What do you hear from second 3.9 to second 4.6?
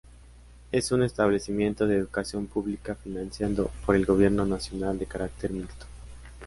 el Gobierno